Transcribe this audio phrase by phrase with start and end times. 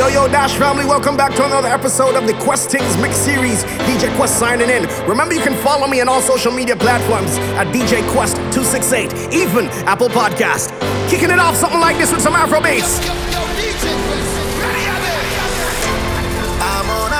[0.00, 3.64] Yo, yo, Dash family, welcome back to another episode of the Quest Tingz Mix Series.
[3.84, 4.86] DJ Quest signing in.
[5.06, 10.08] Remember, you can follow me on all social media platforms at DJ Quest268, even Apple
[10.08, 10.70] Podcast.
[11.10, 12.98] Kicking it off something like this with some Afro bass.
[16.62, 17.12] I'm on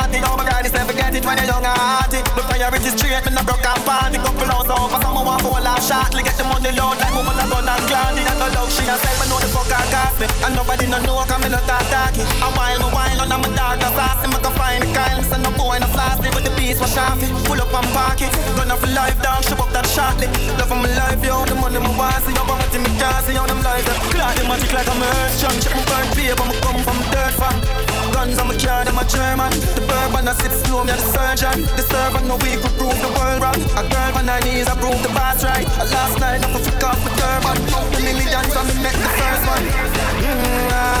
[0.00, 0.20] party.
[0.20, 2.20] Now my girl is never get it when you're young and hearty.
[2.36, 4.16] Look how your straight, me no broke and party.
[4.16, 5.80] Couple hours over, someone want full shot.
[5.84, 6.22] shortly.
[6.24, 8.22] Get the money load like woman a gun and clanty.
[8.24, 10.26] That no love she a sell, me know the fuck I got me.
[10.44, 12.24] And nobody no know, cause me no talk talky.
[12.24, 14.22] A while, me while, on a me dark as ass.
[14.24, 16.18] Me can find the Kyle, Listen, send no boy no a flask.
[16.24, 17.30] Live with the beast, wash off it.
[17.44, 18.32] Pull up and park it.
[18.56, 20.28] Gonna for life down, shoot up that shortly.
[20.56, 23.20] Love for my life, yo, the money me want See, yo, I'm with me, can't
[23.26, 23.84] see, yo, them lies.
[24.14, 25.58] Clad the magic like a merchant.
[25.60, 27.69] Check my burn paper, me come from dirt farm
[28.20, 29.50] guns on my card, I'm a German.
[29.76, 31.64] The bourbon I sip slow, me a the surgeon.
[31.76, 33.60] The servant no weak, we prove the world wrong.
[33.80, 35.64] A girl on her knees, I prove the past right.
[35.64, 37.56] Last night, I'm a off my turban.
[37.72, 39.64] Count the millions, I'm make the first one.
[40.68, 41.00] Ah,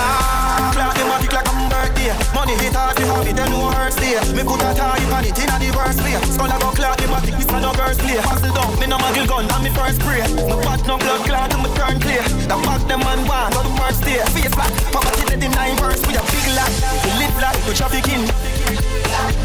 [0.64, 0.72] mm-hmm.
[0.72, 2.12] Clock in my dick like I'm birthday.
[2.32, 4.24] Money hit hard, me have it, they know hurts there.
[4.32, 6.16] Me put a tie on it, inna the worst way.
[6.24, 8.16] Skull about clock, in my dick, this man no girls play.
[8.16, 10.24] Hustle down, me no muggle gun, I'm me first spray.
[10.48, 12.24] No pot no blood clot, I'm turn clear.
[12.48, 14.24] The fuck them man want, no the first day.
[14.32, 16.99] Face back, poverty, they deny verse, we a big lot
[17.40, 18.26] like we trafficking.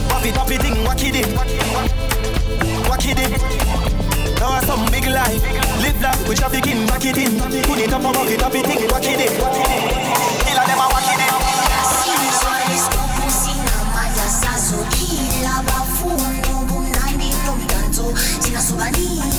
[0.09, 1.25] Puffy puffy thing, wacky did,
[2.87, 3.31] wacky did.
[4.39, 5.41] Now some big life,
[5.81, 8.87] live like we trafficking, wacky in, Put it up and walk it up, it thing,
[8.89, 9.85] wacky it wacky did.
[10.45, 11.35] Kill them a wacky did.
[18.41, 19.34] Sina sobania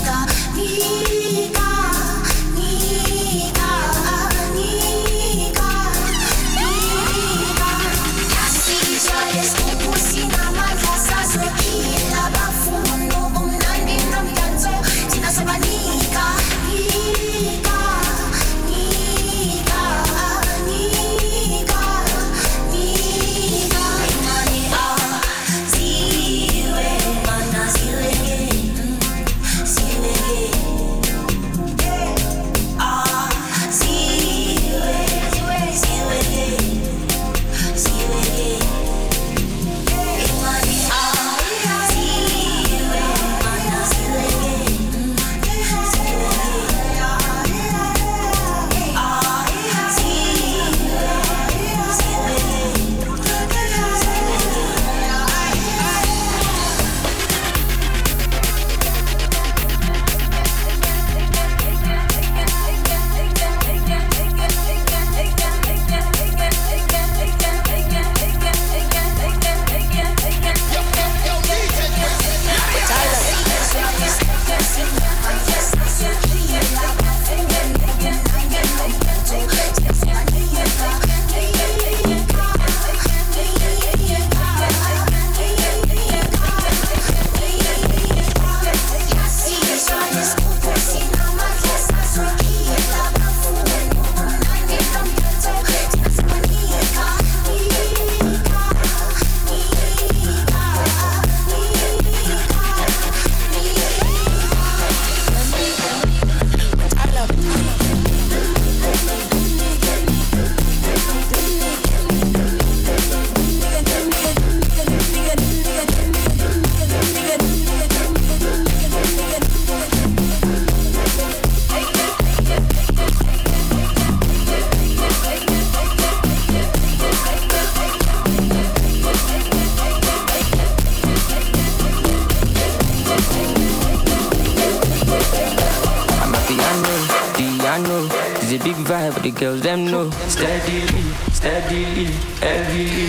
[139.36, 140.10] girls them know.
[140.28, 141.02] Steadily,
[141.32, 142.06] steadily,
[142.40, 143.08] heavily.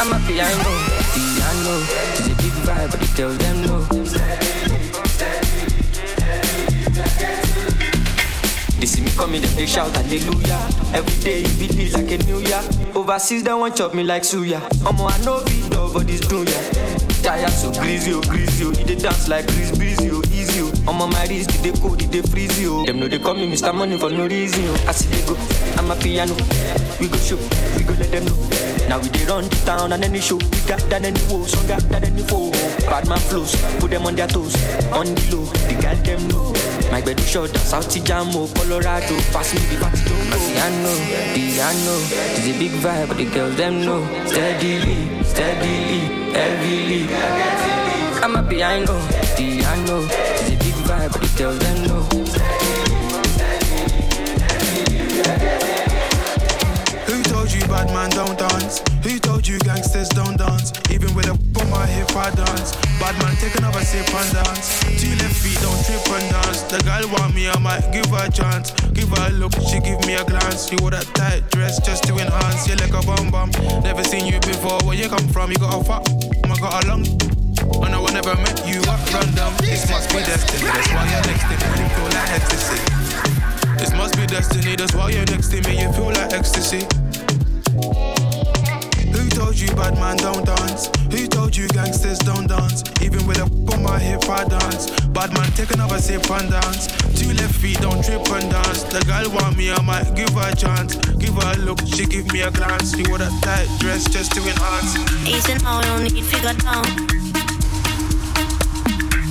[0.00, 0.70] I'm a piano,
[1.12, 1.74] piano,
[2.16, 3.80] it's a big vibe, but the girls them know.
[8.80, 10.68] They see me coming, then they shout hallelujah.
[10.94, 12.62] Every day it be like a new year.
[12.94, 14.60] Overseas they want chop me like suya.
[14.84, 16.60] Omo I know be dog, but this do ya.
[17.22, 18.70] Tired so greasy, oh greasy, oh.
[18.70, 20.23] They dance like Chris Breezy, oh.
[20.86, 22.84] I'm on my wrist, they cold, they freeze, oh.
[22.84, 23.74] Them know they call me Mr.
[23.74, 24.84] Money for no reason, oh.
[24.88, 25.34] I see they go,
[25.78, 26.34] I'm a piano.
[27.00, 27.38] We go show,
[27.76, 28.36] we go let them know.
[28.88, 32.04] Now we they run the town and any show bigger than any woe, stronger than
[32.04, 32.50] any foe.
[32.84, 34.54] Bad man flows, put them on their toes,
[34.92, 35.44] on the low.
[35.68, 36.52] The girl them know.
[36.92, 38.52] My bed is short, South Jamo, oh.
[38.54, 40.38] Colorado, pass me the party don't go.
[41.32, 41.94] Piano,
[42.36, 44.04] it's a big vibe, but the girls them know.
[44.26, 47.08] Steadily, steadily, heavily.
[48.22, 48.96] I'm a piano,
[49.36, 50.08] piano,
[51.04, 51.10] Who
[57.24, 58.80] told you bad man don't dance?
[59.02, 60.72] Who told you gangsters don't dance?
[60.90, 62.72] Even with a on my hip I dance.
[62.98, 64.80] Bad man take another sip and dance.
[64.96, 66.62] Two left feet don't trip and dance.
[66.72, 68.70] The girl want me, I might give her a chance.
[68.94, 70.70] Give her a look, she give me a glance.
[70.70, 72.66] She wore that tight dress just to enhance.
[72.66, 73.50] You like a bum bum.
[73.82, 74.80] Never seen you before.
[74.84, 75.50] Where you come from?
[75.52, 76.08] You got a fuck.
[76.48, 77.33] I got a long.
[77.82, 79.54] I know I never met you at random.
[79.58, 80.70] This must be destiny.
[80.70, 81.66] That's why you're next to me.
[81.80, 82.80] You feel like ecstasy.
[83.78, 84.76] This must be destiny.
[84.76, 85.82] That's why you're next to me.
[85.82, 86.86] You feel like ecstasy.
[89.12, 90.90] Who told you bad man don't dance?
[91.10, 92.82] Who told you gangsters don't dance?
[93.02, 94.90] Even with a on my hip I dance.
[95.14, 96.86] Bad man take another sip and dance.
[97.14, 98.82] Two left feet don't trip and dance.
[98.84, 100.96] The girl want me, I might give her a chance.
[101.16, 102.96] Give her a look, she give me a glance.
[102.96, 104.96] She wore that tight dress just to enhance.
[105.28, 106.84] Easy now, no need figure down.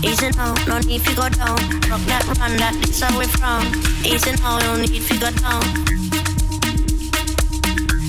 [0.04, 1.56] Easy now, no need to go down.
[1.88, 3.64] Rock that run, that is how we from.
[4.04, 5.64] Easy now, no need to go down.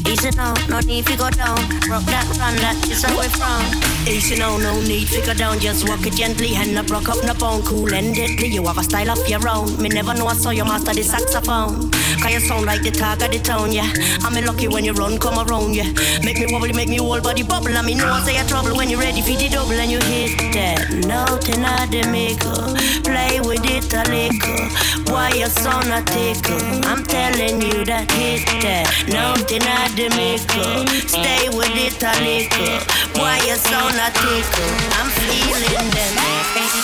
[0.05, 1.55] Easy now, no need to go down.
[1.87, 3.63] Rock that run, that is where we from.
[4.11, 5.61] Easy now, no need to go down.
[5.61, 7.63] Just walk it gently and not rock up no bone.
[7.63, 9.81] Cool and deadly, you have a style of your own.
[9.81, 11.94] Me never know I saw you master the saxophone.
[12.25, 13.85] Cause you sound like the talk of the town, yeah.
[14.25, 15.93] I'm a lucky when you run, come around, yeah.
[16.25, 17.76] Make me wobble, make me whole body bubble.
[17.76, 20.00] I mean, know I say a trouble when you're ready for the double and you
[20.09, 21.61] hit that note in
[21.93, 22.64] the maker.
[23.04, 25.12] Play with it a little.
[25.12, 26.64] Why you sound a tickle?
[26.88, 29.61] I'm telling you that hit that note in
[29.93, 30.81] the maker.
[31.04, 32.81] Stay with it a little.
[33.21, 34.73] Why you sound a tickle?
[34.97, 36.84] I'm feeling them.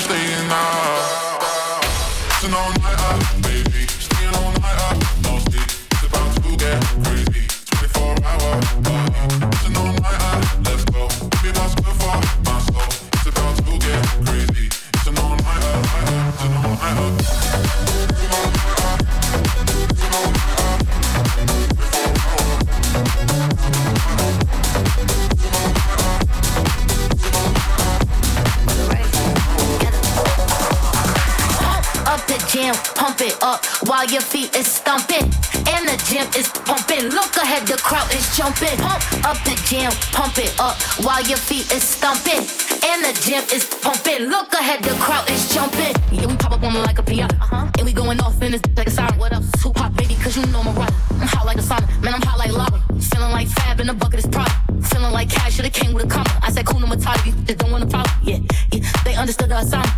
[0.00, 0.97] staying out.
[38.48, 38.78] thumping.
[38.78, 42.44] Pump up the jam, pump it up while your feet is thumping.
[42.88, 44.28] And the gym is pumping.
[44.28, 45.94] Look ahead, the crowd is jumping.
[46.10, 47.24] Yeah, we pop up on like a PI.
[47.24, 47.70] Uh-huh.
[47.78, 49.18] And we going off in this like a siren.
[49.18, 49.50] What else?
[49.62, 50.14] Who pop, baby?
[50.14, 50.92] Cause you know my right.
[51.20, 52.80] I'm hot like a sun, Man, I'm hot like lava.
[53.00, 54.50] Feeling like fab in a bucket is prop.
[54.82, 56.30] Feeling like cash, should've came with a comma.
[56.42, 57.28] I said, cool, no matter.
[57.28, 58.10] You don't want to follow.
[58.22, 58.38] Yeah,
[58.72, 58.90] yeah.
[59.04, 59.97] They understood the assignment.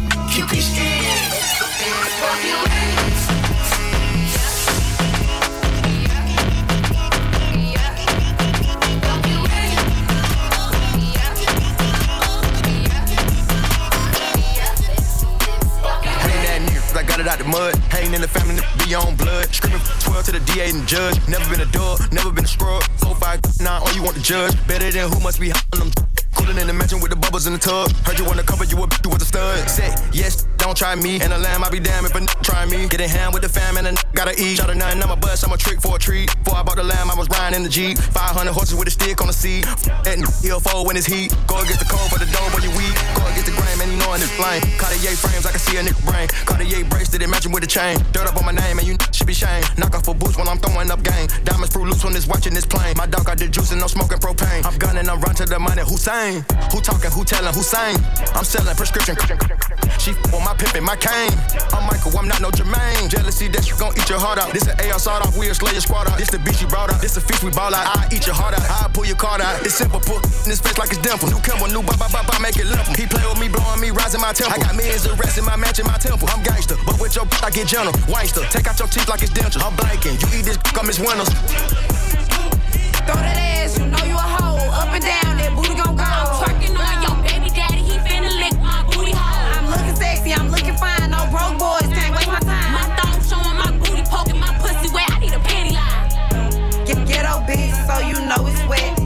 [20.91, 21.25] judge.
[21.29, 22.83] Never been a dog, never been a scrub.
[22.99, 24.55] 4 5 9, all you want to judge.
[24.67, 26.00] Better than who must be on them.
[26.61, 27.89] In the mansion with the bubbles in the tub.
[28.05, 29.67] Heard you wanna cover you a you with a stud.
[29.67, 31.19] Say yes, don't try me.
[31.19, 32.87] And a lamb, I be damn if a n- try me.
[32.87, 34.57] Get in hand with the fam and a n- gotta eat.
[34.61, 36.29] Shot a nine, I'm a bust, I'm a trick for a treat.
[36.43, 37.97] Before I bought the lamb, I was riding in the Jeep.
[37.97, 39.65] 500 horses with a stick on the seat.
[40.05, 41.33] And he'll fold when it's heat.
[41.47, 42.93] Go against the cold for the dough when you weak.
[43.17, 44.61] Go against the grain, man, you know it's flame.
[44.77, 46.29] Cartier frames, I can see a nigga brain.
[46.45, 47.97] Cartier bracelet, matching with the chain.
[48.13, 49.63] Dirt up on my name, and you should be shame.
[49.81, 51.25] Knock off for boots when I'm throwing up game.
[51.43, 52.93] Diamonds fruit loose when it's watching this plane.
[53.01, 54.61] My dog got the juice and no smoking propane.
[54.61, 55.81] I'm gunning, I'm run to the money.
[55.81, 57.97] Hussein, who talking, who telling, who saying?
[58.35, 59.15] I'm selling prescription.
[59.99, 61.33] She f- on my pimpin', my cane.
[61.73, 63.09] I'm Michael, I'm not no Jermaine.
[63.09, 64.53] Jealousy that you gon' eat your heart out.
[64.53, 66.17] This an AR sawed off, we'll slay your squad out.
[66.17, 67.01] This the beat she brought out.
[67.01, 67.85] This the fish we ball out.
[67.97, 68.65] I eat your heart out.
[68.65, 69.61] I pull your card out.
[69.61, 71.29] It's simple, put in his face like it's dimple.
[71.29, 72.87] New Kimble, new ba ba ba, make it limp.
[72.97, 74.57] He play with me, blowing me, rising my temple.
[74.57, 76.27] I got millions of rest in my match in my temple.
[76.31, 77.93] I'm gangster, but with your I get gentle.
[78.09, 79.61] Wangster, take out your teeth like it's dental.
[79.61, 80.17] I'm blanking.
[80.17, 81.29] You eat this, I'm Miss Winners.
[83.05, 84.57] Throw that ass, you know you a hoe.
[84.81, 85.30] Up and down,
[97.91, 99.00] so you know it's wet.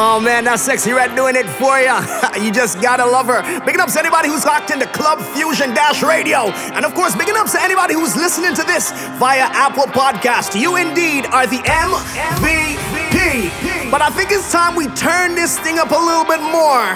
[0.00, 1.98] Oh man, that's Sexyy Red doing it for ya.
[2.40, 3.42] you just gotta love her.
[3.66, 6.54] Bigging up to anybody who's locked into Club Fuzion Dash Radio.
[6.70, 10.54] And of course, bigging up to anybody who's listening to this via Apple Podcast.
[10.54, 13.50] You indeed are the MVP.
[13.90, 16.94] But I think it's time we turn this thing up a little bit more.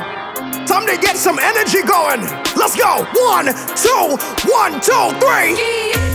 [0.64, 2.20] Time to get some energy going.
[2.54, 3.02] Let's go.
[3.18, 6.11] One, two, one, two, three.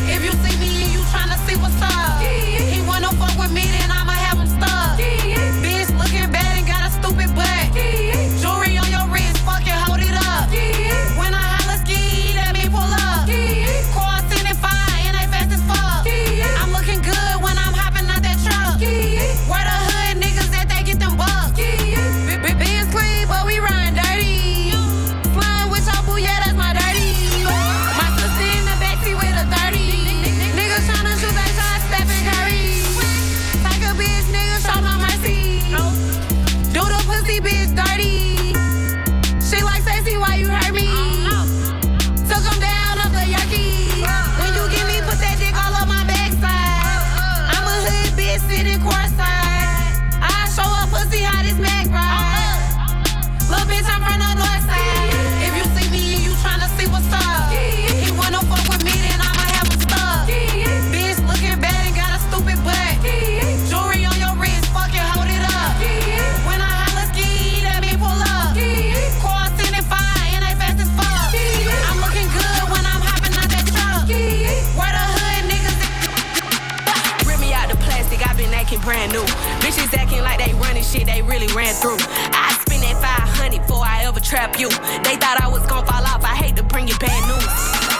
[81.67, 81.99] Ran through.
[82.32, 84.69] I spend that 500 before I ever trap you.
[85.03, 86.23] They thought I was gonna fall off.
[86.23, 87.53] I hate to bring you bad news.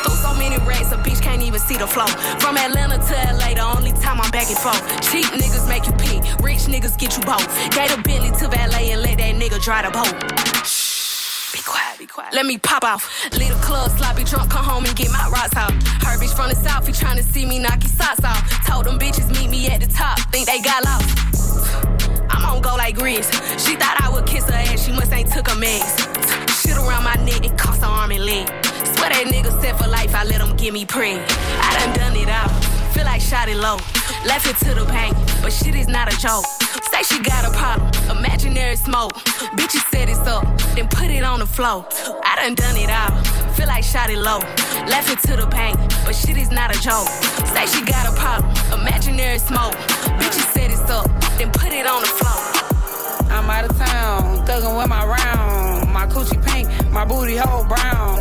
[0.04, 2.08] Through so many racks, a bitch can't even see the flow.
[2.40, 4.82] From Atlanta to LA, the only time I'm back and forth.
[5.12, 7.48] Cheap niggas make you pee, rich niggas get you both.
[7.76, 10.16] Gave a Bentley to valet and let that nigga dry the boat.
[11.52, 12.34] Be quiet, be quiet.
[12.34, 13.04] Let me pop off.
[13.32, 15.74] The club, sloppy drunk, come home and get my rocks out.
[16.08, 18.42] Her bitch from the south, he tryna see me knock his socks off.
[18.66, 21.97] Told them bitches meet me at the top, think they got lost.
[22.30, 23.32] I'm on go like Grizz.
[23.58, 25.98] She thought I would kiss her ass, she must ain't took a mess.
[26.62, 28.48] Shit around my neck, it cost her arm and leg.
[28.96, 31.16] Swear that nigga set for life, I let him give me prey.
[31.18, 32.50] I done done it all,
[32.94, 33.78] feel like shot it low.
[34.26, 36.46] Left it to the pain, but shit is not a joke.
[36.92, 39.14] Say she got a problem, imaginary smoke.
[39.56, 40.44] Bitches set it up,
[40.76, 41.86] then put it on the floor.
[42.24, 43.12] I done done it all,
[43.54, 44.40] feel like shot it low.
[44.90, 45.76] It to the pain.
[46.04, 47.08] but shit is not a joke.
[47.56, 49.72] Say she got a problem, imaginary smoke.
[50.20, 53.32] Bitches set it up, then put it on the floor.
[53.32, 55.94] I'm out of town, thuggin' with my round.
[55.94, 58.18] My coochie pink, my booty hole brown.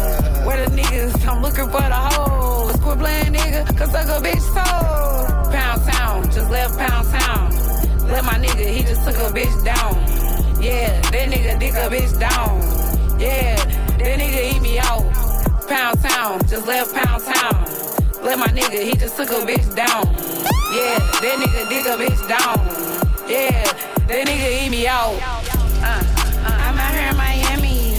[0.47, 1.27] Where the niggas?
[1.27, 2.77] I'm looking for the hoes.
[2.77, 5.51] Quit playing nigga, cause suck a bitch toe.
[5.51, 7.51] Pound town, just left pound town.
[8.07, 9.95] Let my nigga, he just took a bitch down.
[10.63, 12.61] Yeah, that nigga dick a bitch down.
[13.19, 15.26] Yeah, that nigga eat me out.
[15.69, 17.65] Pound town, just left pound town.
[18.23, 20.07] Let my nigga, he just took a bitch down.
[20.73, 22.59] Yeah, that nigga dig a bitch down.
[23.29, 23.65] Yeah,
[24.07, 25.19] that nigga eat me out.
[25.83, 27.99] Uh, uh, I'm out here in Miami,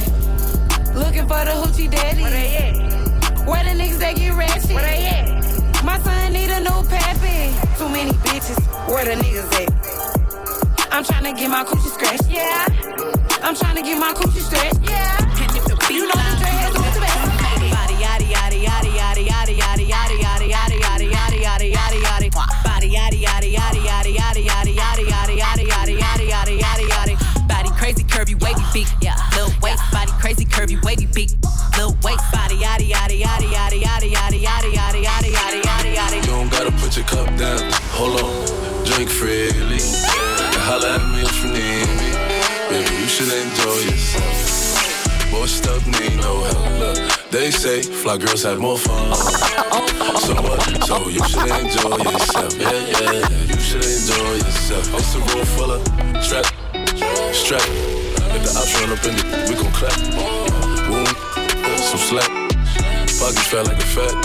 [0.96, 2.22] looking for the hoochie daddy.
[2.22, 3.46] Where they at?
[3.46, 4.72] Where the niggas that get ratchet?
[4.72, 5.84] Where they at?
[5.84, 7.52] My son need a new pappy.
[7.78, 8.60] Too many bitches.
[8.88, 10.94] Where the niggas at?
[10.94, 12.30] I'm trying to get my coochie scratched.
[12.30, 12.66] Yeah.
[13.44, 14.90] I'm trying to get my coochie stretched.
[14.90, 15.27] Yeah.
[30.88, 31.30] Wavy big.
[31.76, 36.16] Little waist body yaddy yaddy yaddy yaddy yaddy yaddy yaddy yaddy yaddy yaddy yaddy yaddy.
[36.16, 37.60] You don't gotta put your cup down.
[37.92, 38.32] Hold on,
[38.86, 39.84] drink freely.
[39.84, 42.10] And holla at me if you need me.
[42.72, 45.32] Baby, you should enjoy yourself.
[45.32, 47.32] Boy, stuff need no help.
[47.32, 49.14] They say fly girls have more fun.
[50.24, 50.62] So what?
[50.88, 52.54] So you should enjoy yourself.
[52.58, 54.88] Yeah, yeah, you should enjoy yourself.
[54.96, 55.82] It's a room full of
[56.24, 56.46] strap,
[57.36, 57.68] strap.
[58.36, 60.47] If the ops run up in it, we gon' clap.
[62.08, 62.20] Some.
[63.20, 64.16] Pockets fat like a fat.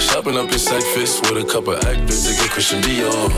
[0.00, 3.28] Shopping up in sack fist with a couple actors to get Christian Dior.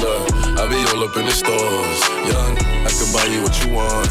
[0.00, 2.00] Look, I be all up in the stores.
[2.24, 4.08] Young, I can buy you what you want.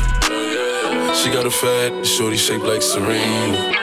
[1.18, 3.74] She got a fat, shorty shaped like Serena.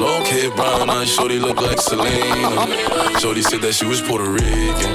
[0.00, 3.20] Long hair, brown eyes, shorty look like Selena.
[3.20, 4.94] Shorty said that she was Puerto Rican.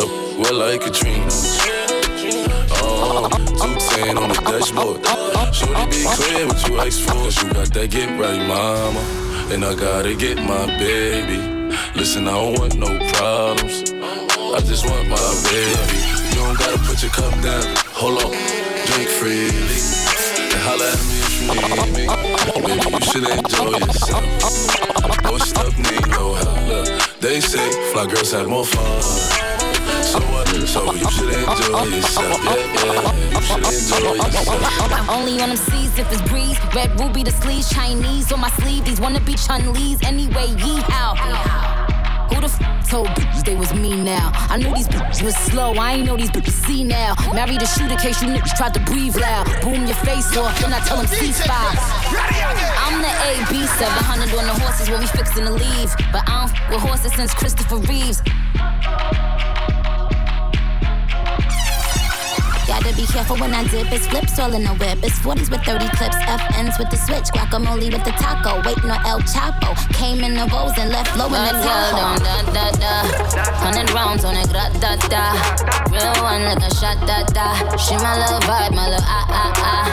[0.00, 0.06] Uh,
[0.38, 1.28] well, like Katrina.
[4.10, 5.54] 210 on the dashboard.
[5.54, 7.14] Shorty, be clear what you asked for.
[7.14, 9.00] Cause you got that get right, mama.
[9.52, 11.38] And I gotta get my baby.
[11.94, 13.90] Listen, I don't want no problems.
[13.90, 15.98] I just want my baby.
[16.30, 17.62] You don't gotta put your cup down.
[17.94, 18.30] Hold on,
[18.86, 19.80] drink freely.
[20.50, 22.06] And holla at me if you need me.
[22.66, 25.22] Baby, you should enjoy yourself.
[25.22, 26.60] Boy, stuff need no help.
[27.20, 29.59] They say fly girls have more fun.
[30.10, 30.90] So you should.
[30.90, 31.30] You should
[35.08, 36.58] only on them seas if it's breeze.
[36.74, 38.84] Red ruby the sleeves, Chinese on my sleeve.
[38.84, 40.48] These wanna be Chun-Li's anyway.
[40.58, 40.82] Yee?
[42.30, 44.32] Who the f told bitches they was me now?
[44.34, 45.74] I knew these bitches was slow.
[45.74, 47.14] I ain't know these bitches see now.
[47.32, 49.46] Married a shooter case you niggas tried to breathe loud.
[49.62, 51.78] Boom your face off, then I tell them ceasefire.
[52.84, 55.94] I'm the AB 700 on the horses when we fixin' to leave.
[56.10, 58.22] But I don't f with horses since Christopher Reeves.
[62.70, 63.90] Gotta be careful when I dip.
[63.90, 65.02] It's flips all in the whip.
[65.02, 66.14] It's 40s with 30 clips.
[66.22, 67.26] FNs with the switch.
[67.34, 68.62] Guacamole with the taco.
[68.62, 69.74] Waiting on El Chapo.
[69.90, 72.14] Came in the rolls and left low in the Tahoe.
[72.22, 72.94] Da da da.
[73.58, 74.46] Hundred rounds on it.
[74.54, 75.34] Gra da da.
[75.90, 77.58] Real one like a shot da da.
[77.74, 79.86] She my little vibe, my little ah ah ah.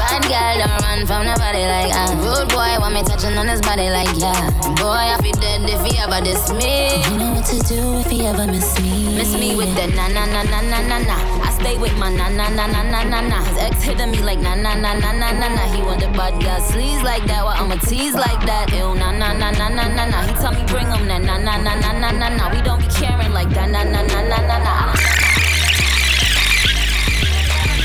[0.00, 2.08] Bad girl don't run from nobody like ah.
[2.24, 4.48] Rude boy want me touching on his body like yeah.
[4.80, 7.04] Boy I feel dead if he ever diss me.
[7.04, 9.12] You know what to do if he ever miss me.
[9.12, 11.33] Miss me with the na na na na na na na.
[11.64, 13.38] Stay with my na na na na na na na.
[13.48, 15.62] His ex hitting me like na na na na na na na.
[15.72, 18.68] He the bad girl sleeves like that, well I'ma tease like that.
[18.70, 20.18] Ew na na na na na na na.
[20.28, 22.44] He tell me bring him that na na na na na na na.
[22.52, 24.74] We don't be caring like that na na na na na na.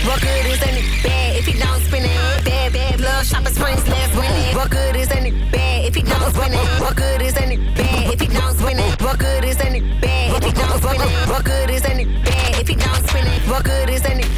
[0.04, 2.44] What good is any bad if he don't spin it?
[2.44, 4.56] Bad, bad, love shopping springs, last winning.
[4.60, 6.68] What good is any bad if he don't spin it?
[6.84, 7.19] What good
[13.63, 14.29] good is any ain't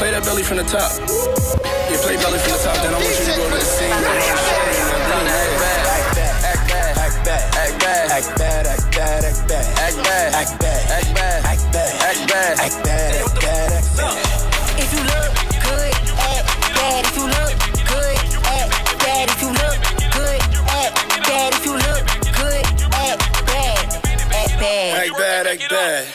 [0.00, 0.90] play, you know, play that belly from the top.
[1.92, 2.76] Yeah, play belly from the top.
[2.80, 3.92] Then I want you to go to the scene.
[3.92, 4.08] Act
[6.16, 10.80] bad, act bad, act bad, act bad, act bad, act bad, act bad, act bad,
[10.80, 14.16] act bad, act bad, act bad, act bad, act bad, act bad.
[14.80, 15.32] If you look
[15.68, 16.48] good, act
[16.80, 17.04] bad.
[17.04, 17.52] If you look
[17.92, 18.16] good,
[18.56, 18.72] act
[19.04, 19.28] bad.
[19.28, 19.78] If you look
[20.16, 20.40] good,
[20.80, 20.96] act
[21.28, 21.52] bad.
[21.52, 22.02] If you look
[22.40, 22.64] good,
[22.96, 23.84] act bad.
[24.32, 24.96] Act bad.
[24.96, 26.06] Act bad, act bad,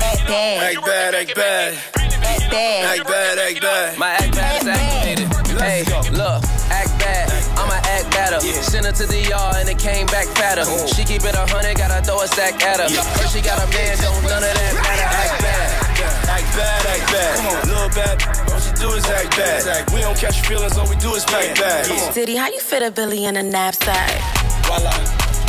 [0.00, 1.14] Act bad.
[1.14, 1.93] act bad,
[3.44, 3.98] act bad, act bad.
[3.98, 5.28] My act bad is activated.
[5.60, 6.40] Hey, look,
[6.72, 7.28] act bad.
[7.58, 8.40] I'ma act better.
[8.40, 10.64] Send her to the yard and it came back fatter.
[10.64, 10.86] Oh.
[10.86, 12.88] She keep it a hundred, gotta throw a stack at her.
[12.88, 15.08] First she got a man, don't none of that matter.
[15.08, 15.68] Act bad.
[16.24, 17.32] Act bad, act bad.
[17.36, 18.16] Come on, Little bad,
[18.50, 19.92] all she do is act bad.
[19.92, 21.86] We don't catch feelings, all we do is pack bad.
[21.86, 22.14] Come on.
[22.14, 24.20] Diddy, how you fit a Billy in a knapsack?
[24.66, 24.92] Voila.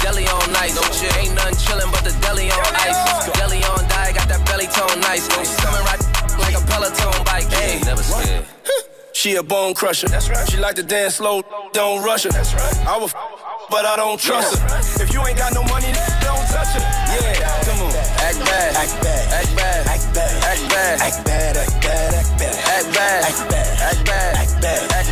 [0.04, 1.10] Deli on nice, no shit.
[1.18, 3.26] Ain't nothing chillin' but the deli on ice.
[3.40, 5.26] Deli on die, got that belly tone nice.
[9.26, 10.08] She a bone crusher.
[10.08, 10.48] That's right.
[10.48, 11.42] She like to dance slow,
[11.74, 12.30] don't rush her.
[12.30, 12.78] That's right.
[12.86, 13.16] I will, f-
[13.72, 15.02] but I don't trust her.
[15.02, 15.90] If you ain't got no money,
[16.22, 16.86] don't touch her.
[17.10, 17.96] Yeah, come on.
[18.22, 22.38] Act bad, Act bad, act bad, act bad, act bad, act bad, act bad, act
[22.38, 25.05] bad, act bad, act bad, act bad,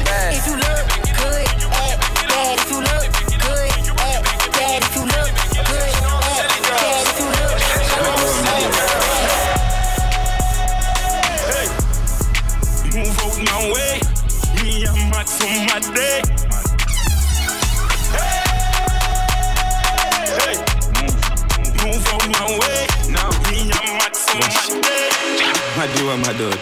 [26.13, 26.59] My do my dog.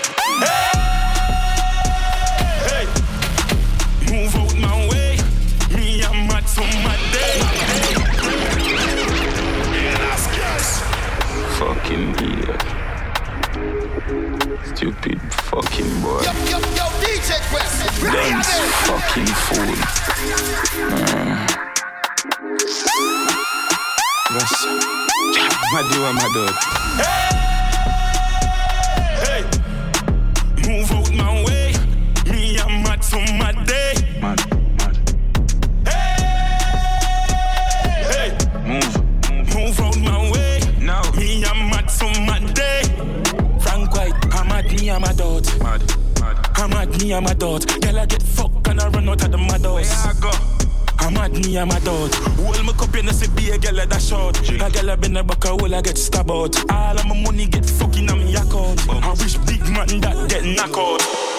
[2.64, 2.86] Hey,
[4.10, 5.18] move out my way.
[5.76, 7.42] Me and Matt from my day.
[11.60, 12.62] Fucking idiot.
[14.74, 16.22] Stupid fucking boy.
[16.22, 17.78] Yo, yo, yo, DJ Quest.
[18.04, 18.54] Dance
[18.88, 19.76] fucking fool.
[20.88, 21.36] Mm.
[24.32, 24.66] Yes.
[25.74, 26.56] My do my dog.
[26.96, 27.41] Hey,
[47.12, 47.82] me, I'm a dot.
[47.82, 50.06] Girl, I get fucked and I run out of the mad house.
[50.06, 50.32] I go.
[51.00, 52.14] I'm at me, I'm a dot.
[52.16, 54.38] Hold my cup in the see be a girl that short.
[54.50, 56.72] A girl I been a a hole, I get stabbed out.
[56.72, 58.88] All of my money get fucking on me account.
[58.90, 61.31] I wish big man that get knock out.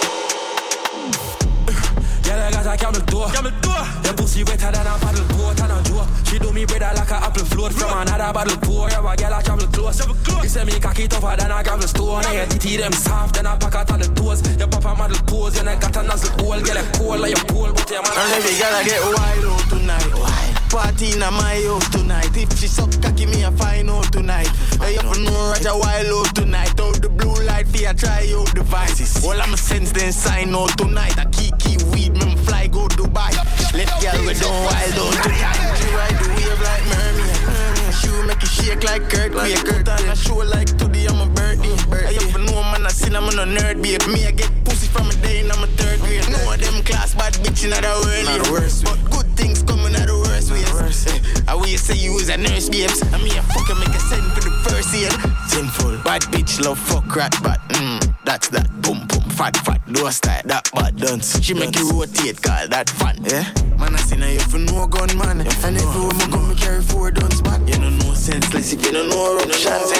[2.63, 3.33] Girl, I got a camel toe.
[3.33, 4.01] Camel toe.
[4.05, 6.07] Your pussy wetter than a paddle boat and a joke.
[6.27, 8.89] She do me better like a apple float from another bottle pour.
[8.89, 9.99] Yeah, a girl I travel close.
[10.43, 12.25] You say me cocky tougher than a gravel stone.
[12.25, 14.43] And your titty them soft, then I pack out on the toes.
[14.59, 16.61] Your papa model pose, and I got a nozzle hole.
[16.61, 18.13] Girl, I cool like your pole, but your man.
[18.15, 20.52] And every girl I get wild out tonight.
[20.73, 22.35] Party in my house tonight.
[22.35, 24.49] If she suck cocky, me a find out tonight.
[24.81, 26.81] Hey, you know Roger wild out tonight.
[26.81, 29.23] Out the blue light, for ya try out devices.
[29.23, 31.19] All I'm sense then sign out tonight.
[31.19, 31.61] I keep
[31.93, 33.37] weed, me fly go Dubai.
[33.77, 35.61] Let girl we don't wild out tonight.
[35.77, 37.93] She ride the wave like mermaid.
[37.93, 39.35] She make you shake like Kurt.
[39.35, 41.77] Like Kurt on a show like today, I'm a birthday.
[42.01, 44.01] Hey, you know man, I seen I'm on a nerd, babe.
[44.09, 46.25] Me I get pussy from a day and I'm a third grade.
[46.33, 48.25] No of them class bad bitch in the world.
[48.25, 48.85] Not the worst.
[48.85, 51.43] But good things coming out the worst ways.
[51.47, 53.03] I will say you was a nurse, babes.
[53.13, 55.11] I mean, I fucking make a send for the first year.
[55.49, 55.99] Sinful.
[56.05, 58.71] Bad bitch love fuck rat, but mm, that's that.
[58.83, 59.81] Boom, boom, fat, fat.
[59.93, 61.41] Do a style, that bad dance.
[61.43, 63.17] She make you rotate, call that fun.
[63.23, 63.45] Yeah?
[63.79, 65.41] Man, I see now you for no gun, man.
[65.41, 67.61] And every woman come, me carry four guns back.
[67.69, 69.93] You know no senseless if you don't know eruptions.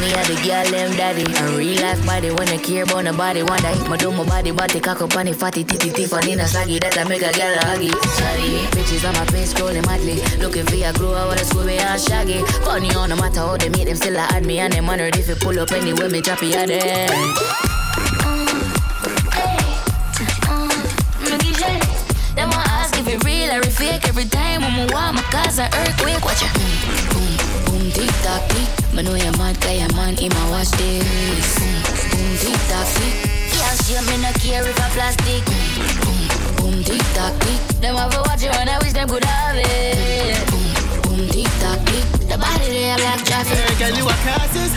[0.00, 1.28] Me a the girl them daddy.
[1.28, 4.80] A real life body wanna care about nobody Wonder if my do my body body
[4.80, 7.52] cock up on the fatty titty titty funny a saggy that I make a girl
[7.52, 7.92] a huggy.
[8.16, 10.16] Sorry, bitches on my face scrolling madly.
[10.40, 12.40] Looking for a grow I wanna school me and shaggy.
[12.64, 15.16] Funny on no matter how they meet them still I add me And them honored
[15.16, 17.34] if you pull up anywhere me choppy at them.
[22.36, 24.08] Them want ask if it real or it fake.
[24.08, 26.24] Every time when I want my cause an earthquake.
[26.24, 27.09] Watch it
[27.80, 30.50] boom, boom, boom, tick tock, tick I know you're mad, cause your man, in my
[30.50, 31.58] watch this.
[31.58, 31.72] Boom,
[32.10, 33.14] boom, tick tock, tick.
[33.56, 35.44] Yeah, she me no care if I plastic.
[36.04, 36.20] Boom,
[36.56, 37.80] boom, tick tock, tick.
[37.80, 40.36] Them have to watch it I wish them could have it.
[40.50, 40.66] Boom,
[41.02, 42.04] boom, tick tock, tick.
[42.28, 43.56] The body they have like traffic.
[43.56, 44.72] Hey, girl, you a causes.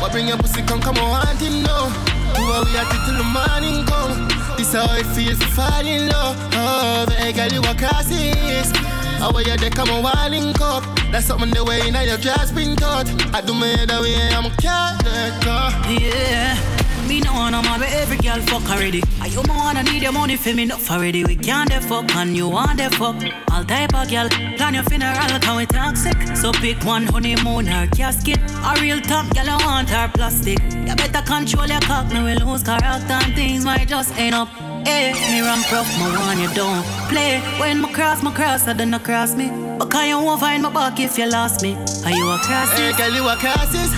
[0.00, 1.88] What bring your pussy come, come on, want him now.
[2.34, 4.28] Do what we to till the morning come.
[4.56, 6.36] This how it feels to fall in love.
[6.52, 8.93] Oh, hey, girl, you a causes.
[9.18, 10.84] How you there, come on, wilding cup.
[11.10, 13.08] That's something the way now your dress been taught.
[13.34, 15.02] I do me the way I'm a cat,
[15.46, 15.88] uh.
[15.88, 16.74] Yeah.
[17.08, 19.02] Me no wanna with every girl fuck already.
[19.20, 21.22] I you more wanna need your money for me enough already.
[21.22, 23.16] We can't the fuck and you want the fuck.
[23.52, 26.16] All type of girl plan your funeral can we toxic.
[26.34, 28.38] So pick one honeymoon or casket.
[28.64, 30.58] A real top girl I want her plastic.
[30.72, 34.48] You better control your cock, no we lose character and things might just end up.
[34.84, 37.40] Hey, me run prof, my one you don't play.
[37.58, 39.50] When my cross, my cross, I don't cross me.
[39.78, 41.74] But can you won't find my back if you lost me?
[42.04, 42.78] Are you a crosses?
[42.78, 43.90] Hey, girl, you a crosses.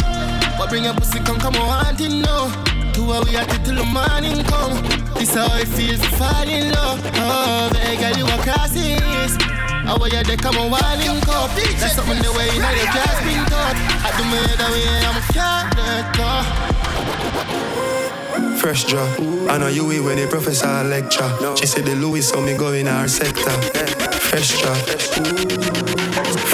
[0.56, 2.46] But bring your pussy, come, come on, want it now.
[2.92, 4.74] Two hours we it till the morning come.
[5.18, 7.00] This how it feels to fall in love.
[7.18, 9.36] Oh, hey, girl, you a crosses.
[9.86, 11.50] How are you there, come on, wilding cup.
[11.78, 12.86] That's something the way you know your
[13.26, 13.76] been taught.
[14.06, 16.66] I do me the way I'm a character.
[18.58, 19.20] Fresh drop.
[19.48, 21.28] I know you eat when the professor lecture.
[21.56, 23.50] She said the Louis saw me go in our sector.
[24.28, 24.76] Fresh drop.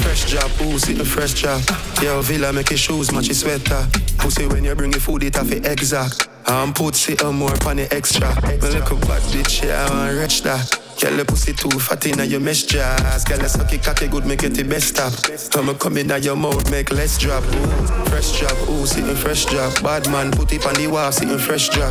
[0.03, 1.63] Fresh drop, ooh, see the fresh drop.
[2.03, 3.87] Yo, Villa make your shoes match your sweater.
[4.19, 6.29] Pussy when you bring your food, it have it exact.
[6.47, 8.29] I'm put sit on more on the extra.
[8.43, 10.82] My little bad bitch, yeah, I want rich that.
[11.03, 13.25] Girl, the pussy too fat in your mesh jazz.
[13.25, 15.13] Girl, suck it cocky good, make it the best stop.
[15.51, 17.43] Come come in your mouth, make less drop.
[17.43, 19.83] Ooh, fresh drop, ooh, sitting fresh drop.
[19.83, 21.91] Bad man, put it on the wall, sitting fresh drop.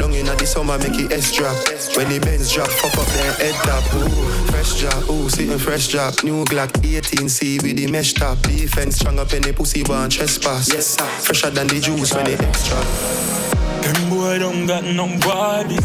[0.00, 1.54] Long in the summer, make it S drop.
[1.98, 3.84] When the Benz drop, pop up their head top.
[3.92, 4.08] Ooh,
[4.48, 6.24] fresh drop, ooh, sitting fresh drop.
[6.24, 8.40] New Glock 18C with the mesh top.
[8.40, 10.72] Defense strong up in the pussy bar trespass.
[10.72, 11.04] Yes, sir.
[11.04, 13.69] Fresher than the juice when it extra.
[13.82, 15.76] Them boy don't got no body.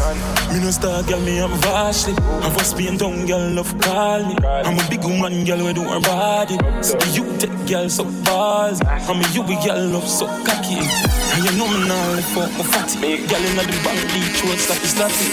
[0.52, 2.14] Me no star girl, me am vastly.
[2.18, 4.36] I was being down girl, love call me.
[4.44, 6.58] I'm a big woman girl, we do her body.
[6.82, 8.80] So you take girl so balls.
[8.84, 10.78] I'm a you be girl, love so cocky.
[10.78, 13.26] And you know me now, lift up my fatty.
[13.26, 15.28] Girl inna the bank, beach road, slappy slappy.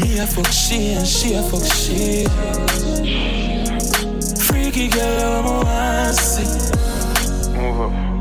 [0.00, 2.26] Me a fuck she and she a fuck she.
[4.46, 7.52] Freaky girl, I'm a see.
[7.52, 8.11] Move up.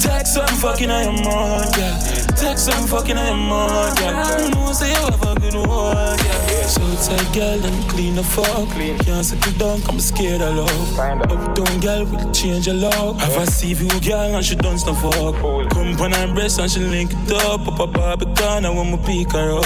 [0.00, 1.98] Text some fucking I am on, yeah.
[2.34, 4.44] Text some fucking I am on, yeah.
[4.44, 6.66] You know, say you have a good one, yeah.
[6.66, 8.68] So tight, girl, and clean the fuck.
[8.70, 8.96] Clean.
[8.98, 10.98] Can't sit you down, I'm scared of love.
[10.98, 13.20] Uptown girl will change your love.
[13.20, 15.34] Have a you girl and she done no fuck.
[15.70, 17.66] Come on her breast and she link it up.
[17.66, 19.64] Up a Barbican, I want me pick her up.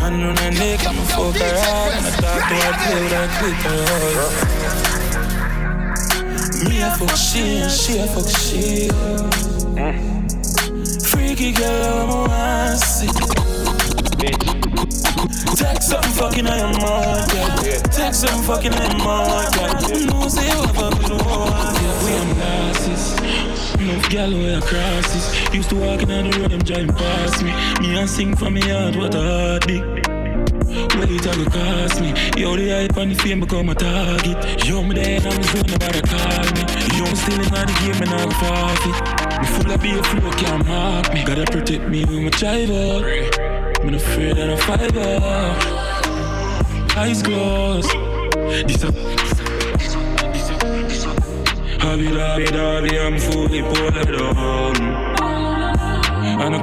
[0.00, 1.92] Hand on her neck, I'ma fuck her up.
[1.96, 3.80] And I talk to her, play her, click her
[4.24, 4.32] up.
[6.68, 9.55] Me a fuck she and she a fuck she.
[9.76, 13.08] Freaky girl, I'm a want see.
[15.54, 17.76] Take some fucking on your mind, yeah.
[17.92, 20.06] Take some fucking on your mind, yeah.
[20.06, 22.04] Know, say you have a good one, yeah.
[22.04, 23.20] We am glasses.
[23.78, 25.54] Enough gal way across this.
[25.54, 27.52] Used to walk in on the road, them driving past me.
[27.80, 29.84] Me and sing for me heart, what a heartbeat.
[30.96, 32.14] Wait, it go cost me.
[32.40, 34.64] Yo, the hype and the fame become a target.
[34.64, 36.64] Yo, me there, I'm zone, nobody call me.
[36.96, 39.25] Yo, I'm still in the game and I'm forfeit.
[39.40, 41.24] Me full of beer flow, can't mark me.
[41.24, 43.02] Gotta protect me with my child up.
[43.80, 45.76] I'm not afraid I fight up.
[46.96, 47.90] Eyes closed.
[48.66, 48.92] This a
[51.80, 54.76] Hobby, dobby, dobby, I'm fully pulled down.
[56.40, 56.60] And I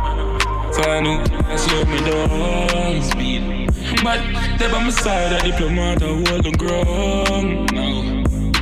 [0.73, 3.01] find out, slow me down.
[3.03, 3.69] Speed.
[4.03, 4.19] But
[4.57, 7.71] they by my side, a diplomat, I hold the ground.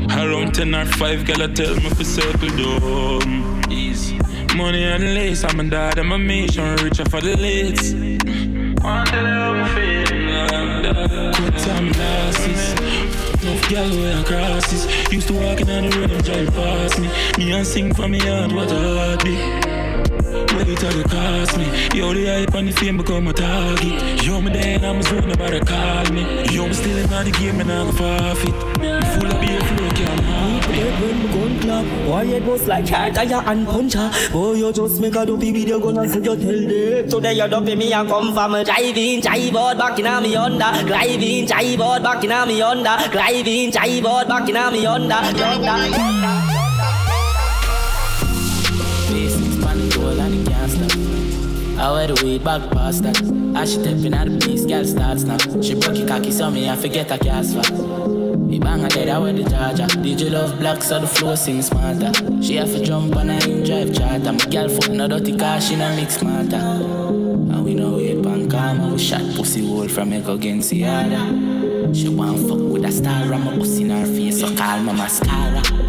[0.07, 3.60] Now, around 10 or 5, girl, I tell me for circle down.
[3.71, 4.19] Easy.
[4.55, 5.43] money and lace.
[5.43, 7.93] I'm a dad, I'm a mission, richer for the lids.
[8.83, 10.21] One day I'm feeling
[11.37, 12.73] Good time losses.
[13.41, 15.11] Enough where I crosses.
[15.11, 17.09] Used to walking on the road and drive past me.
[17.37, 19.70] Me and sing for me heart, what a heartbeat.
[20.71, 21.65] Wait till it cost me.
[21.93, 24.23] Yo, the hype and the fame become a target.
[24.23, 26.21] Yo, me and I'm zone about to call me.
[26.45, 28.55] Yo, me still in the game and I'm forfeit.
[29.11, 30.93] Full of beer flow, can't help it.
[31.01, 34.09] When me gun clap, why it was like cat, tire and puncher.
[34.33, 37.09] Oh, you just make a dopey video, gonna send you tell them.
[37.09, 40.35] Today you dopey me and come from a driving, drive out back in a me
[40.35, 40.85] Honda.
[40.87, 43.09] Driving, drive out back in a me Honda.
[43.11, 45.15] Driving, drive out back in a me Honda.
[45.15, 46.40] Honda,
[51.81, 53.17] I wear the weed back past that.
[53.57, 55.39] As she stepping out the place, girl starts now.
[55.63, 57.71] She broke your cocky, so me I forget her cast fat.
[57.71, 59.87] We bang her dead, I wear the charger.
[59.97, 62.13] DJ love black, so the flow seems smarter.
[62.43, 64.31] She have to jump on her in drive charter.
[64.31, 66.55] My girl foot no dirty car, she no mix smarter.
[66.55, 71.93] And we know it pan calm, we shot pussy wall from Echo other.
[71.95, 74.93] She want fuck with a star, I'm a pussy in her face, so call my
[74.93, 75.80] mascara.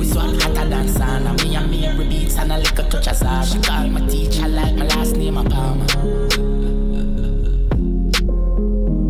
[0.00, 1.36] We swap hotter than sauna.
[1.44, 3.44] Me and me beats and a little touch of Zara.
[3.44, 5.86] She call my teacher like my last name a Palmer.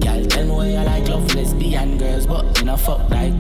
[0.03, 3.33] Girl, tell me why you like love lesbian girls, but you know fuck like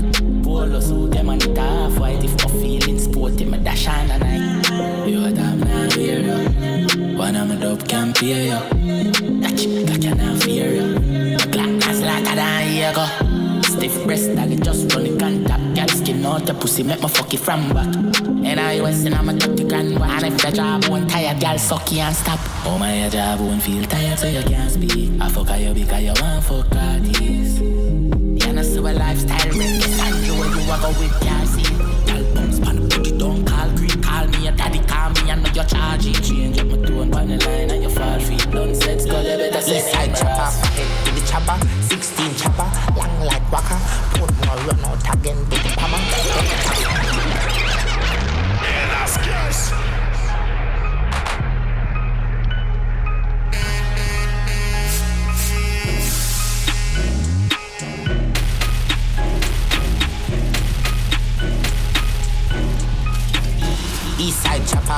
[0.44, 2.22] polo suit them and it half white.
[2.22, 5.08] If I'm feeling sporty, me dash on a night.
[5.08, 6.36] You a damn not hear ya.
[7.18, 8.60] One of my dope can pay ya.
[9.42, 10.86] That chick that you not fear ya.
[11.36, 13.06] My clock has later than here go.
[13.62, 15.49] Stiff breast, it just run the contact.
[16.40, 17.94] Out your pussy, make me fuck it from back.
[18.24, 21.58] And I was in, I'm a dirty grand And if the job won't tired, girl,
[21.58, 22.38] suck you and stop.
[22.64, 25.20] Oh, my job won't feel tired, so you can't speak.
[25.20, 27.60] I fuck you because you want fuck artists.
[27.60, 31.76] You know, so a lifestyle, ring and you where you walk out with car seat.
[32.06, 35.34] Girl, bounce pan the booty, don't call green, call me your daddy, call me, I
[35.34, 36.14] know you're charging.
[36.14, 38.38] Change up my tone, on the line, and you fall free.
[38.50, 43.20] Don't set, go, you better say, side chopper, head to the chopper, 16 chopper, long
[43.26, 43.76] like waka,
[44.14, 45.69] put more run out again, big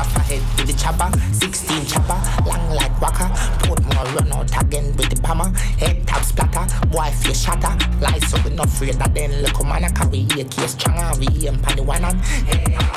[0.03, 3.31] chopper, for head to the chopper, 16 chopper, long like waka,
[3.61, 8.27] put more run out again with the hammer, head tap splatter, boy face shatter, lies
[8.29, 11.59] so we not afraid that then look man I carry a case stronger, we aim
[11.61, 12.19] pan one on,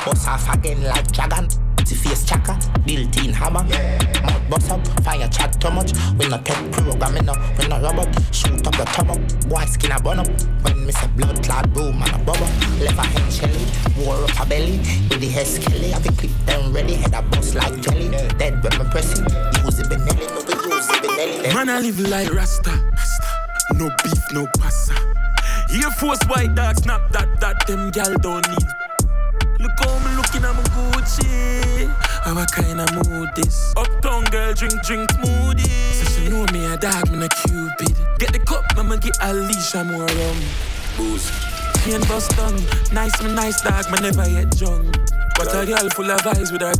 [0.04, 1.48] bust off again like dragon.
[1.86, 3.62] The face chaka, built in hammer.
[3.62, 5.92] Mouth bust up, fire chat too much.
[6.18, 8.08] We not take programming up, we not robot.
[8.34, 10.26] Shoot up the top up, boy skin a burn up.
[10.66, 12.46] When me say blood clot boom and a bubble.
[12.78, 13.66] Left a hand shelly,
[13.98, 14.78] war up a belly.
[15.10, 16.94] With the head skelly, have the clip them ready.
[16.94, 18.08] Head a bust like jelly.
[18.38, 19.24] Dead when me pressing.
[19.64, 21.54] Use the Benelli, no we use Benelli.
[21.54, 22.70] Man, I live like Rasta.
[23.74, 24.94] No beef, no pasta.
[25.74, 28.68] Air Force white dog, snap that, that them gal don't need.
[29.58, 31.90] Look how me looking, I'm a Gucci.
[32.22, 33.74] How I kinda mood this?
[33.76, 35.66] Uptown girl, drink, drink smoothie.
[35.94, 37.96] So she know me a dog, me a cupid.
[38.18, 39.30] Get the cup, I'ma get a
[39.74, 40.75] I'm more rum.
[40.96, 41.30] Booze.
[41.84, 42.56] Chain bust down,
[42.92, 44.96] nice me nice dog, me never yet drunk.
[45.36, 46.72] But a girl full of eyes with her.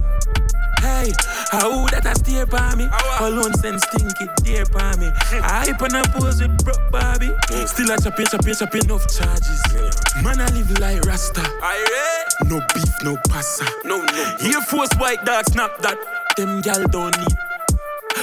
[0.81, 1.13] Hey,
[1.51, 2.89] how that I stare by me?
[3.21, 5.07] Alone send stinky dear by me.
[5.43, 7.31] I hype and I pose with broke Bobby.
[7.67, 9.63] Still a chop, chop, chop enough charges.
[10.23, 11.43] Man, I live like Rasta.
[11.43, 12.45] Eh?
[12.47, 13.67] No beef, no pasta.
[13.85, 14.37] No, no.
[14.41, 15.99] Air Force white dog, snap that.
[16.37, 17.56] Them gal don't need.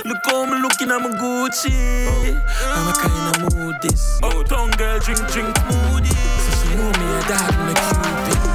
[0.06, 1.72] Look how me looking, I'm a Gucci.
[1.72, 4.20] I'm a kind of mood this.
[4.22, 6.14] Uptown girl, drink, drink smoothie.
[6.44, 8.53] So she know me a dog, me cupid.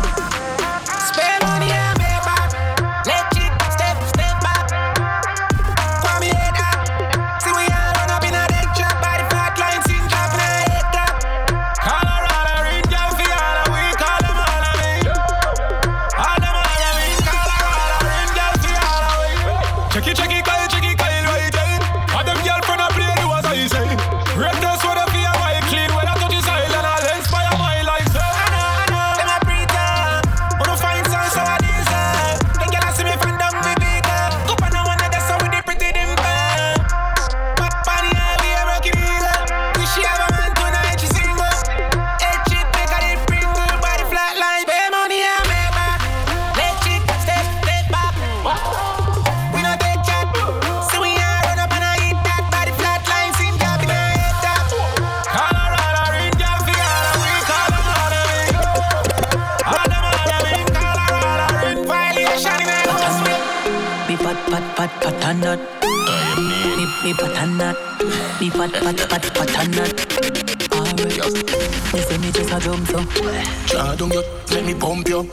[73.98, 75.24] Try don't get let me pump you.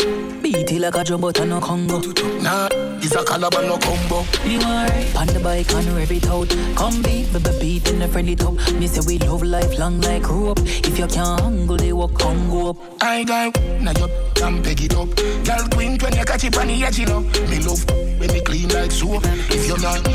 [0.41, 1.99] Beat it like a drum but I no Congo.
[2.41, 4.25] Nah, it's a calabar no combo.
[4.43, 5.15] You alright?
[5.15, 6.49] On the bike and rev it out.
[6.75, 8.55] Come beat, baby beat in a friendly top.
[8.73, 10.59] Me say we love life long like rope.
[10.59, 12.77] If you can't handle the work, come go up.
[13.01, 15.15] I got now you can peg it up.
[15.15, 17.21] Girl, queen when you catch it on the edge, you know.
[17.21, 17.85] Me love
[18.19, 19.23] when me clean like soap.
[19.25, 20.07] If you're not,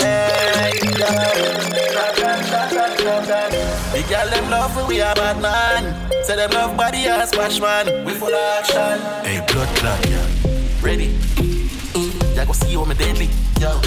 [0.00, 0.80] hey,
[3.92, 6.17] The girl them love when we a bad man.
[6.28, 8.04] Say them love body as smash man.
[8.04, 9.00] We full action.
[9.24, 10.28] Hey, blood clot, yeah.
[10.82, 11.08] Ready?
[11.96, 13.30] Mm, yeah, go see you on me deadly.
[13.58, 13.80] Yo,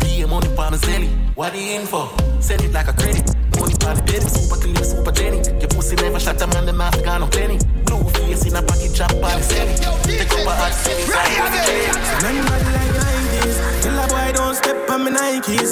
[0.00, 1.10] be money for my zelly.
[1.34, 2.08] What the info?
[2.40, 3.28] Send it like a credit.
[3.60, 5.44] Money for the baby, super clean, super jenny.
[5.60, 7.58] Your pussy never shot a man, the mouth got no plenty.
[7.84, 9.76] Blue face in a pocket, chop on the celly.
[10.08, 11.12] Take up a hot city.
[11.12, 11.92] Ready again.
[12.24, 13.56] Remember like 90s.
[13.60, 13.71] Tell
[14.02, 15.70] a boy don't step on my Nikes.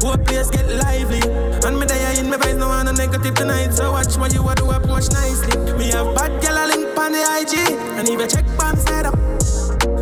[0.00, 1.20] Poor place get lively.
[1.66, 3.72] And me there in my vibes, no one a negative tonight.
[3.72, 5.56] So watch what you do, watch nicely.
[5.76, 7.54] Me have bad girl a link on the IG.
[7.98, 9.14] And even check bomb set up.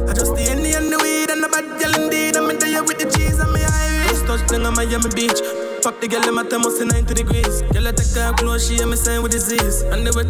[0.09, 2.37] I just the Henny and the weed and the bad girl indeed.
[2.37, 4.23] I'm in there with the cheese and me Iris.
[4.23, 5.41] Touch down on Miami Beach.
[5.83, 7.63] Fuck the girl, I'm at almost 90 degrees.
[7.73, 9.83] Girl, I take her close, she and me sign with disease.
[9.83, 10.27] And the way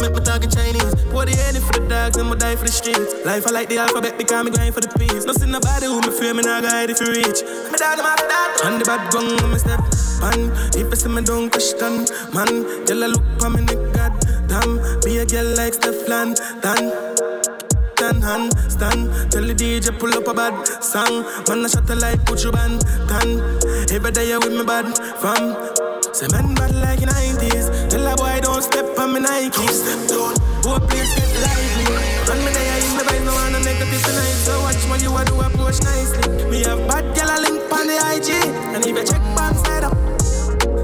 [0.00, 0.94] make me talking Chinese.
[1.08, 3.24] Pour the head for the dogs and me die for the streets.
[3.24, 4.80] Life I like the alphabet because me grind for
[5.14, 5.24] peace.
[5.24, 7.42] Nothing nobody who me fear, me not guide if you reach.
[7.70, 8.60] Me dad, after that.
[8.64, 9.80] And the bad gun, me step
[10.22, 10.50] on.
[10.74, 12.84] If I see me don't question, man.
[12.86, 14.06] Girl, I look for me, nigga,
[14.48, 14.80] damn.
[15.02, 17.14] Be a girl like Stefan, Dan
[17.94, 19.30] stand hand stand.
[19.30, 21.24] Tell the DJ pull up a bad song.
[21.48, 23.40] Man, I shut the light, put you band tan.
[23.94, 24.92] Every day you with me bad
[25.22, 25.56] fam.
[26.12, 27.88] Say man bad like in 90s.
[27.88, 29.78] Tell a boy don't step on me Nikes.
[30.62, 32.03] Poor place get lively.
[33.84, 34.38] Vibe, no one a negative tonight.
[34.44, 36.50] So watch what you a do approach nicely.
[36.50, 38.30] Me have bad girl a link on the IG,
[38.74, 39.96] and if you check bomb side up.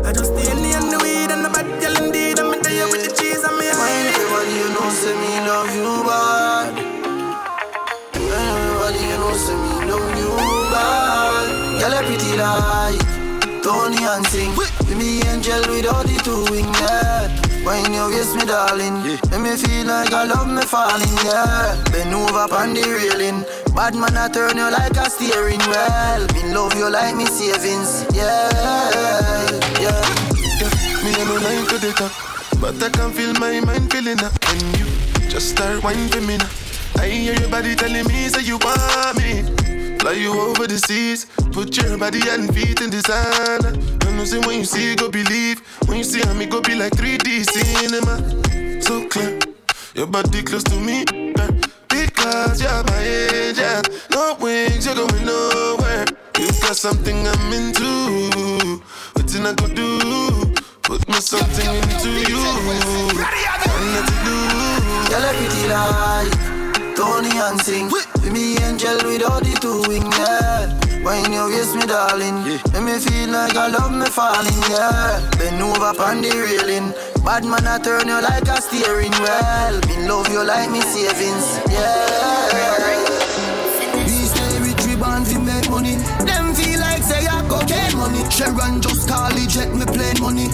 [0.05, 2.38] I just the Henny and the weed and the bad girl indeed.
[2.40, 3.68] I'm in there with the cheese and me.
[3.70, 6.72] Mind everybody you know say me love you bad.
[8.14, 10.30] Everybody you know say me love you
[10.72, 11.46] bad.
[11.80, 13.03] Girl a pretty like
[13.62, 14.53] Tony and sing.
[14.88, 17.20] Be me angel without the two wing yeah.
[17.64, 21.76] When you kiss me darling, make me feel like I love me falling yeah.
[21.92, 23.44] Bend over on the railing.
[23.74, 26.26] Bad man, I turn you like a steering wheel.
[26.34, 28.48] Me love you like me savings, yeah,
[29.78, 30.02] yeah.
[31.04, 32.12] Me no line to the top,
[32.61, 34.32] but I can feel my mind feeling up.
[34.48, 34.86] When you
[35.28, 36.48] just start whining for me now,
[36.96, 39.39] I hear your body telling me say you want me.
[40.11, 43.78] Fly you over the seas, put your body and feet in sand.
[44.02, 45.61] I know say when you see, go believe.
[45.86, 48.18] When you see me, go be like 3D cinema.
[48.82, 49.38] So clear,
[49.94, 51.04] your body close to me.
[51.88, 53.82] Because you're my angel.
[54.11, 56.06] No wings, you're going nowhere.
[56.40, 58.82] You got something I'm into.
[59.14, 60.54] What I go do?
[60.82, 62.42] Put me something into you.
[63.14, 64.34] Nothing to do.
[65.08, 66.59] Girl,
[67.01, 67.88] Tony and sing.
[68.20, 70.68] Be me angel with all the two wing, yeah.
[71.01, 75.16] When you kiss me, darling, make me feel like I love me falling, yeah.
[75.40, 76.92] Bend over on the railing.
[77.24, 79.80] Bad man, I turn you like a steering wheel.
[79.88, 83.01] Me love you like me savings, yeah.
[84.05, 85.96] We stay rich, we born to make money.
[86.28, 88.28] Them feel like say I cocaine money.
[88.28, 90.53] Sharon just call it jet me plain money.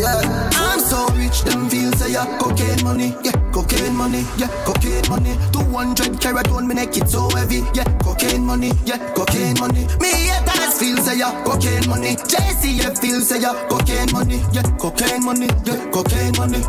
[0.00, 0.16] Yeah,
[0.54, 1.42] I'm so rich.
[1.42, 3.14] Them feel say I cocaine money.
[3.22, 4.24] Yeah, cocaine money.
[4.38, 5.36] Yeah, cocaine money.
[5.52, 7.60] 200 carat on me neck, it so heavy.
[7.74, 8.72] Yeah, cocaine money.
[8.86, 9.86] Yeah, cocaine money.
[10.00, 12.16] Me haters feel say I cocaine money.
[12.16, 14.40] JCF feel say I cocaine money.
[14.52, 15.48] Yeah, cocaine money.
[15.66, 16.60] Yeah, cocaine money.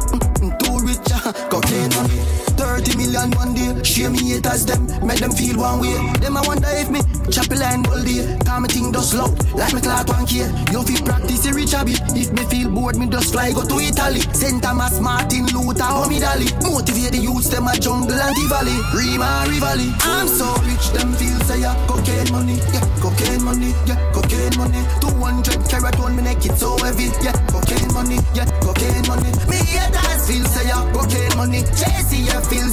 [0.42, 2.51] Mm, too rich, uh, cocaine money.
[2.72, 3.84] 30 million one day.
[3.84, 5.92] Share me haters them, make them feel one way.
[6.24, 8.24] Them I wonder if me chop a line all day.
[8.48, 10.48] Time me think just loud, like me clock one care.
[10.72, 12.00] You feel practice a rich habit.
[12.16, 14.24] If me feel bored, me just fly go to Italy.
[14.32, 16.48] Saint Thomas, Martin Luther, Muhammad Ali.
[16.64, 18.78] Motivate the youths, them a jungle and the valley.
[18.96, 19.92] Rima, Rivali.
[20.08, 24.80] I'm so rich, them feel say yeah, cocaine money, yeah, cocaine money, yeah, cocaine money.
[25.04, 29.32] 200 carat on me neck, it's so heavy, yeah, cocaine money, yeah, cocaine money.
[29.52, 31.60] Me haters feel say yeah, cocaine money.
[32.08, 32.71] Feel yeah, cocaine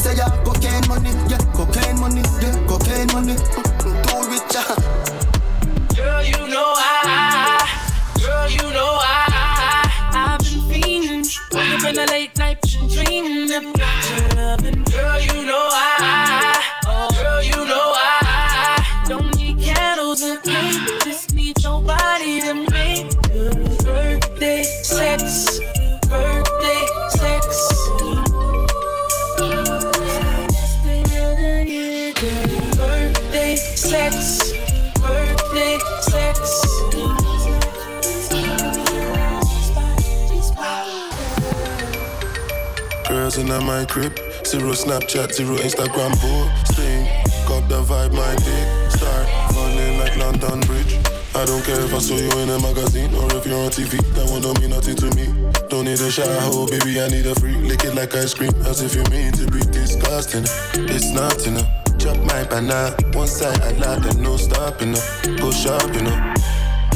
[44.49, 47.05] zero Snapchat, zero Instagram posting.
[47.45, 50.97] Cop the vibe, my dick start running like London Bridge.
[51.35, 54.01] I don't care if I saw you in a magazine or if you're on TV.
[54.17, 55.29] That one don't mean nothing to me.
[55.69, 57.57] Don't need a shower, baby, I need a free.
[57.57, 60.45] Lick it like ice cream, as if you mean to be disgusting.
[60.89, 61.69] It's not enough.
[61.99, 65.05] Chop my banana, one side I lie, then no stopping up.
[65.41, 66.39] Go shopping up.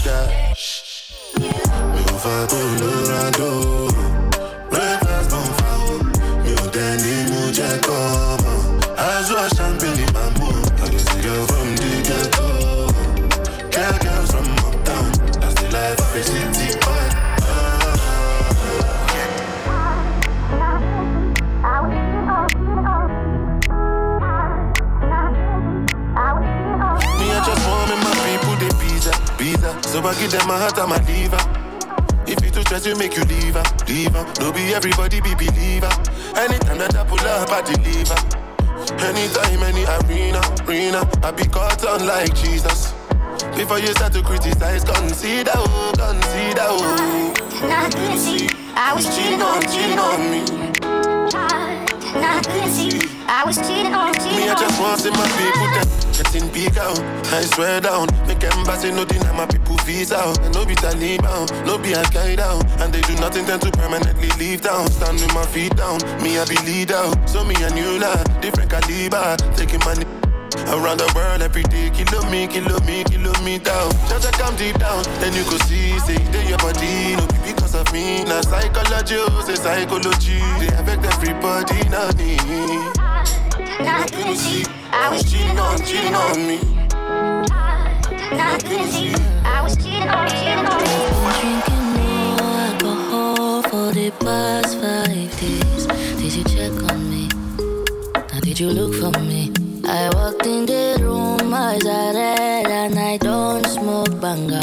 [0.03, 1.13] Dash.
[1.37, 1.49] Mi
[2.09, 3.92] ò
[30.33, 31.43] them my heart and my liver.
[32.27, 34.25] If you too stress, you make you leave her, leave her.
[34.41, 35.93] No be everybody be believer.
[36.37, 38.17] Anytime that I pull up, I deliver.
[39.05, 42.93] Anytime, any arena, arena, I be caught on like Jesus.
[43.57, 47.35] Before you start to criticize, consider, oh, consider, oh.
[47.69, 48.49] Nah, I couldn't see.
[48.75, 50.63] I was cheating on, cheating on me.
[52.43, 53.01] Couldn't see.
[53.29, 56.49] I was cheating on, cheating on Me, I just want to see my people getting
[56.53, 56.99] big out.
[57.33, 60.19] I swear down, make embassy no deny my people visa.
[60.43, 64.31] And no be Taliban, no be Al Qaeda, and they do not intend to permanently
[64.39, 64.87] leave down.
[64.91, 67.11] Stand with my feet down, me I be leader.
[67.27, 70.07] So me and you lah, different caliber, taking money.
[70.69, 73.91] Around the world every day, kilo me, kilo me, kilo me down.
[74.09, 77.75] Just come deep down, then you go see, say, they your body, no be because
[77.75, 78.23] of me.
[78.25, 83.02] Now psychology, oh, say psychology, they affect everybody, not me.
[83.85, 84.65] Nah, I couldn't see.
[84.93, 86.59] I was cheating on, cheating on me.
[88.31, 89.13] Nah, I couldn't see.
[89.45, 90.79] I was cheating on, cheating on
[91.41, 95.87] Drinking more alcohol for the past five days.
[96.21, 97.29] Did you check on me?
[98.33, 99.53] Now did you look for me?
[99.85, 104.63] I walked in the room, eyes are red, and I don't smoke banga.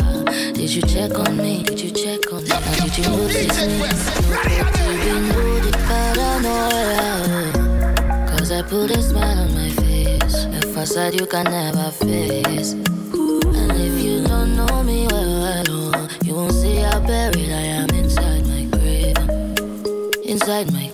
[0.53, 1.63] Did you check on me?
[1.63, 2.49] Did you check on me?
[2.49, 3.80] Now did you notice me?
[4.80, 7.59] No even know the paranoia.
[8.52, 10.45] I put a smile on my face.
[10.45, 12.72] A facade you can never face.
[12.74, 17.66] And if you don't know me well, well, oh, you won't see how buried I
[17.78, 19.18] am inside my grave.
[20.26, 20.89] Inside my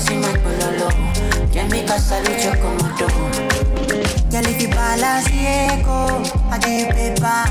[0.00, 0.88] Bossy my pololo.
[1.52, 3.06] Ya mi casa lucho como do.
[4.30, 7.44] Girl, if you balance the echo, I.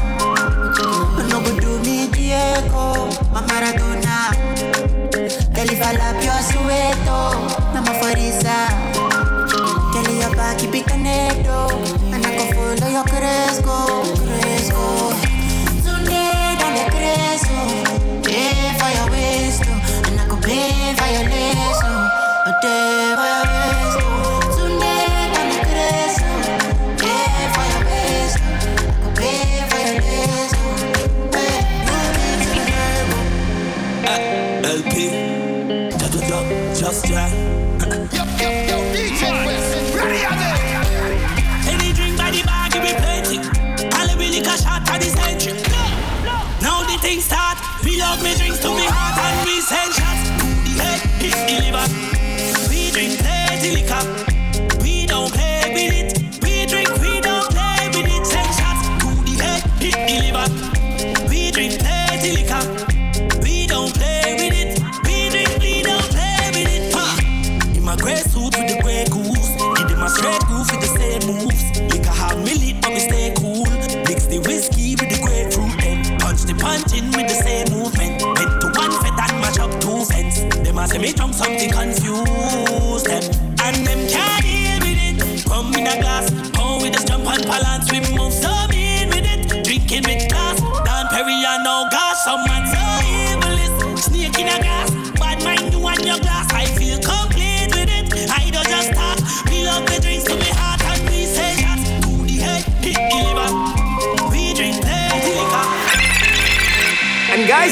[1.30, 2.08] No go do me
[3.32, 4.34] my Maradona.
[5.54, 7.20] Girl, if I love your sueto,
[7.76, 8.58] I'm a farisa.
[9.94, 11.46] Girl, your back, keep it connected.
[12.12, 13.89] And I can follow cresco, cresco.
[22.62, 23.00] Eh,
[47.02, 47.58] thing start.
[47.84, 50.30] We love me drinks to me heart and we send shots.
[51.22, 52.09] The delivered.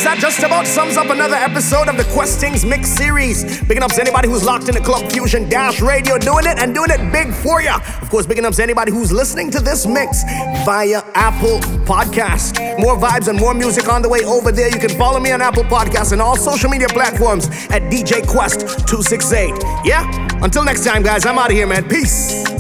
[0.07, 3.61] That just about sums up another episode of the Quest Tingz Mix series.
[3.63, 6.73] Bigging up to anybody who's locked in the Club Fuzion Dash Radio, doing it and
[6.73, 7.73] doing it big for you.
[7.73, 10.23] Of course, bigging up to anybody who's listening to this mix
[10.63, 12.57] via Apple Podcast.
[12.79, 14.69] More vibes and more music on the way over there.
[14.69, 18.61] You can follow me on Apple Podcasts and all social media platforms at DJ Quest
[18.87, 19.49] 268.
[19.83, 20.07] Yeah?
[20.41, 21.85] Until next time, guys, I'm out of here, man.
[21.89, 22.56] Peace.